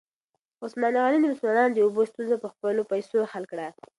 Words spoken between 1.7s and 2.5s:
د اوبو ستونزه په